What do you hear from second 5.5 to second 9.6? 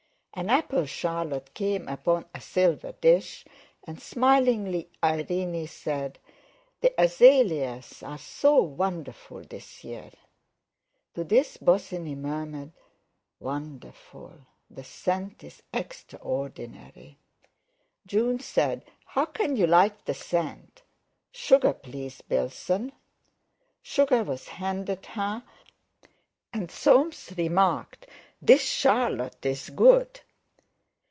said: "The azaleas are so wonderful